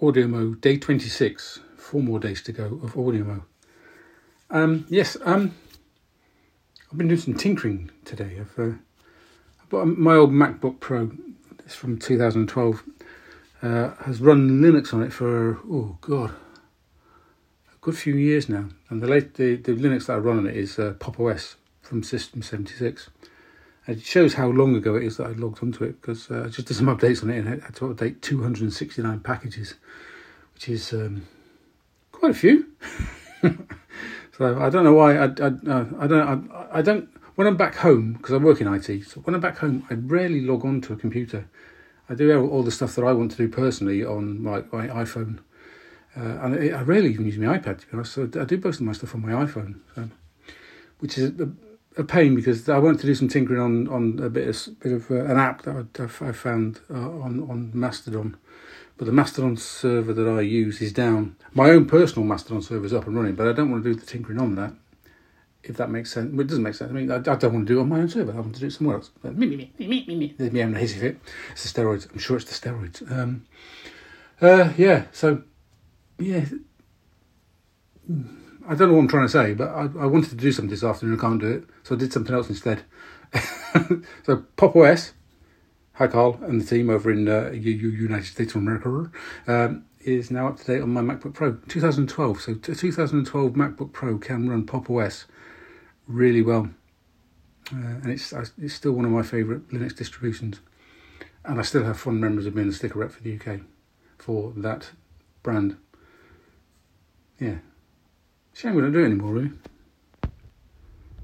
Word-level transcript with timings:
AudioMo 0.00 0.60
Day 0.60 0.76
26. 0.76 1.60
Four 1.76 2.02
more 2.02 2.18
days 2.18 2.42
to 2.42 2.52
go 2.52 2.64
of 2.82 2.94
AudioMo. 2.94 3.42
Um, 4.50 4.86
yes, 4.88 5.16
um, 5.24 5.54
I've 6.90 6.98
been 6.98 7.08
doing 7.08 7.20
some 7.20 7.34
tinkering 7.34 7.90
today. 8.04 8.38
I've, 8.40 8.58
uh, 8.58 8.76
I've 9.62 9.86
my 9.86 10.14
old 10.14 10.30
MacBook 10.30 10.80
Pro. 10.80 11.12
It's 11.64 11.74
from 11.74 11.98
2012. 11.98 12.82
Uh, 13.62 13.94
has 14.04 14.20
run 14.20 14.60
Linux 14.60 14.92
on 14.92 15.02
it 15.02 15.12
for 15.12 15.58
oh 15.70 15.98
god, 16.00 16.30
a 16.30 17.76
good 17.80 17.96
few 17.96 18.14
years 18.14 18.48
now. 18.48 18.68
And 18.88 19.02
the 19.02 19.06
late 19.06 19.34
the, 19.34 19.56
the 19.56 19.72
Linux 19.72 20.06
that 20.06 20.14
I 20.14 20.18
run 20.18 20.38
on 20.38 20.46
it 20.46 20.56
is 20.56 20.78
uh, 20.78 20.94
Pop 20.98 21.18
OS 21.18 21.56
from 21.80 22.02
System 22.02 22.42
76. 22.42 23.10
It 23.88 24.02
shows 24.02 24.34
how 24.34 24.48
long 24.48 24.74
ago 24.74 24.96
it 24.96 25.04
is 25.04 25.16
that 25.18 25.28
I 25.28 25.30
logged 25.30 25.62
onto 25.62 25.84
it 25.84 26.00
because 26.00 26.28
uh, 26.30 26.44
I 26.46 26.48
just 26.48 26.66
did 26.66 26.76
some 26.76 26.86
updates 26.86 27.22
on 27.22 27.30
it 27.30 27.38
and 27.38 27.48
I 27.48 27.64
had 27.64 27.74
to 27.76 27.84
update 27.84 28.20
269 28.20 29.20
packages, 29.20 29.74
which 30.54 30.68
is 30.68 30.92
um, 30.92 31.26
quite 32.10 32.32
a 32.32 32.34
few. 32.34 32.66
so 34.36 34.58
I 34.60 34.70
don't 34.70 34.82
know 34.82 34.94
why 34.94 35.16
I, 35.16 35.24
I, 35.24 35.26
I 35.26 36.06
don't 36.06 36.50
I, 36.50 36.78
I 36.78 36.82
don't 36.82 37.08
when 37.36 37.46
I'm 37.46 37.56
back 37.56 37.76
home 37.76 38.14
because 38.14 38.32
I 38.32 38.38
work 38.38 38.60
in 38.60 38.66
IT. 38.66 39.04
So 39.04 39.20
when 39.20 39.34
I'm 39.34 39.40
back 39.40 39.58
home, 39.58 39.86
I 39.88 39.94
rarely 39.94 40.40
log 40.40 40.64
on 40.64 40.80
to 40.82 40.92
a 40.92 40.96
computer. 40.96 41.48
I 42.08 42.14
do 42.14 42.48
all 42.48 42.62
the 42.62 42.70
stuff 42.70 42.94
that 42.96 43.04
I 43.04 43.12
want 43.12 43.32
to 43.32 43.36
do 43.36 43.48
personally 43.48 44.04
on 44.04 44.42
my, 44.42 44.62
my 44.72 44.88
iPhone, 44.88 45.38
uh, 46.16 46.20
and 46.20 46.74
I 46.74 46.82
rarely 46.82 47.10
even 47.10 47.26
use 47.26 47.36
my 47.38 47.58
iPad. 47.58 47.80
To 47.80 47.86
be 47.86 47.92
honest, 47.94 48.12
so 48.12 48.22
I 48.40 48.44
do 48.44 48.60
most 48.62 48.80
of 48.80 48.82
my 48.82 48.92
stuff 48.92 49.14
on 49.14 49.22
my 49.22 49.32
iPhone, 49.32 49.80
so, 49.94 50.08
which 51.00 51.18
is 51.18 51.38
a, 51.40 51.50
a, 51.96 52.04
pain 52.04 52.34
because 52.34 52.68
I 52.68 52.78
wanted 52.78 53.00
to 53.00 53.06
do 53.06 53.14
some 53.14 53.28
tinkering 53.28 53.60
on, 53.60 53.88
on 53.88 54.18
a 54.24 54.30
bit 54.30 54.48
of 54.48 54.80
bit 54.80 54.92
of 54.92 55.10
uh, 55.10 55.24
an 55.24 55.38
app 55.38 55.62
that 55.62 55.86
I, 55.98 56.28
I 56.28 56.32
found 56.32 56.80
uh, 56.90 56.94
on 56.94 57.48
on 57.50 57.70
Mastodon, 57.74 58.36
but 58.96 59.06
the 59.06 59.12
Mastodon 59.12 59.56
server 59.56 60.12
that 60.12 60.28
I 60.28 60.40
use 60.40 60.80
is 60.80 60.92
down. 60.92 61.36
My 61.54 61.70
own 61.70 61.86
personal 61.86 62.26
Mastodon 62.26 62.62
server 62.62 62.86
is 62.86 62.92
up 62.92 63.06
and 63.06 63.16
running, 63.16 63.34
but 63.34 63.48
I 63.48 63.52
don't 63.52 63.70
want 63.70 63.84
to 63.84 63.92
do 63.92 63.98
the 63.98 64.06
tinkering 64.06 64.40
on 64.40 64.54
that 64.56 64.72
if 65.68 65.76
that 65.76 65.90
makes 65.90 66.12
sense. 66.12 66.32
Well, 66.32 66.42
it 66.42 66.48
doesn't 66.48 66.62
make 66.62 66.74
sense. 66.74 66.90
I 66.90 66.94
mean, 66.94 67.10
I, 67.10 67.16
I, 67.16 67.18
don't 67.18 67.52
want 67.52 67.66
to 67.66 67.72
do 67.72 67.78
it 67.78 67.82
on 67.82 67.88
my 67.88 68.00
own 68.00 68.08
server. 68.08 68.32
I 68.32 68.36
want 68.36 68.54
to 68.54 68.60
do 68.60 68.66
it 68.66 68.72
somewhere 68.72 68.96
else. 68.96 69.10
But 69.22 69.36
me, 69.36 69.46
me, 69.46 69.56
me, 69.56 69.86
me, 69.86 70.04
me, 70.06 70.16
me. 70.16 70.34
There's 70.36 70.52
me 70.52 70.60
having 70.60 70.76
a 70.76 70.78
hissy 70.78 71.00
fit. 71.00 71.18
It's 71.52 71.70
the 71.70 71.80
steroids. 71.80 72.10
I'm 72.10 72.18
sure 72.18 72.36
it's 72.36 72.58
the 72.58 72.68
steroids. 72.68 73.10
Um, 73.10 73.46
uh, 74.40 74.72
yeah. 74.76 75.04
So, 75.12 75.42
yeah. 76.18 76.44
I 78.68 78.74
don't 78.74 78.88
know 78.88 78.94
what 78.94 79.02
I'm 79.02 79.08
trying 79.08 79.26
to 79.26 79.32
say, 79.32 79.54
but 79.54 79.68
I, 79.68 79.82
I 80.00 80.06
wanted 80.06 80.30
to 80.30 80.36
do 80.36 80.50
something 80.50 80.70
this 80.70 80.82
afternoon. 80.82 81.18
I 81.18 81.20
can't 81.20 81.40
do 81.40 81.48
it, 81.48 81.64
so 81.84 81.94
I 81.94 81.98
did 81.98 82.12
something 82.12 82.34
else 82.34 82.48
instead. 82.48 82.82
so, 84.24 84.44
Pop 84.56 84.74
OS, 84.74 85.12
hi 85.94 86.06
Carl 86.08 86.40
and 86.42 86.60
the 86.60 86.64
team 86.64 86.90
over 86.90 87.10
in 87.10 87.28
uh, 87.28 87.50
United 87.50 88.26
States 88.26 88.54
of 88.54 88.62
America, 88.62 89.10
um, 89.46 89.84
is 90.00 90.30
now 90.30 90.48
up 90.48 90.58
to 90.58 90.64
date 90.64 90.82
on 90.82 90.90
my 90.90 91.00
MacBook 91.00 91.34
Pro 91.34 91.58
2012. 91.68 92.40
So, 92.40 92.54
2012 92.54 93.52
MacBook 93.52 93.92
Pro 93.92 94.18
can 94.18 94.48
run 94.48 94.66
Pop 94.66 94.90
OS 94.90 95.26
really 96.06 96.42
well. 96.42 96.70
Uh, 97.72 97.98
and 98.02 98.10
it's 98.10 98.32
it's 98.58 98.74
still 98.74 98.92
one 98.92 99.04
of 99.04 99.10
my 99.10 99.22
favourite 99.22 99.68
Linux 99.68 99.96
distributions. 99.96 100.60
And 101.44 101.60
I 101.60 101.62
still 101.62 101.84
have 101.84 101.98
fond 101.98 102.20
memories 102.20 102.46
of 102.46 102.54
being 102.54 102.68
the 102.68 102.72
sticker 102.72 102.98
rep 102.98 103.12
for 103.12 103.22
the 103.22 103.36
UK 103.36 103.60
for 104.18 104.52
that 104.56 104.90
brand. 105.42 105.76
Yeah. 107.38 107.58
Shame 108.56 108.74
we 108.74 108.80
don't 108.80 108.92
do 108.92 109.00
it 109.00 109.04
anymore, 109.04 109.34
really. 109.34 109.50